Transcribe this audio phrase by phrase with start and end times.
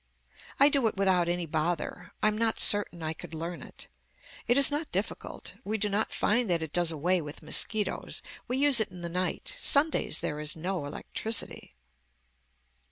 [0.59, 2.11] I do it without any bother.
[2.23, 3.87] I am not certain I could learn it.
[4.47, 5.53] It is not difficult.
[5.63, 8.23] We do not find that it does away with mosquitoes.
[8.47, 9.55] We use it in the night.
[9.59, 11.75] Sundays there is no electricity.